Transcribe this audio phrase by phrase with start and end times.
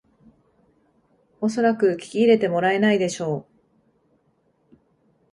[1.41, 3.45] おそらく聞き入れてもらえないでしょ
[4.73, 4.75] う